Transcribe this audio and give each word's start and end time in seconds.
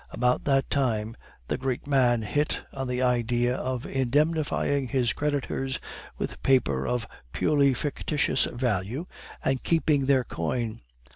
About 0.09 0.45
that 0.45 0.67
time, 0.71 1.15
the 1.47 1.59
great 1.59 1.85
man 1.85 2.23
hit 2.23 2.61
on 2.73 2.87
the 2.87 3.03
idea 3.03 3.55
of 3.55 3.85
indemnifying 3.85 4.87
his 4.87 5.13
creditors 5.13 5.77
with 6.17 6.41
paper 6.41 6.87
of 6.87 7.05
purely 7.33 7.75
fictitious 7.75 8.45
value 8.45 9.05
and 9.45 9.61
keeping 9.61 10.07
their 10.07 10.23
coin. 10.23 10.81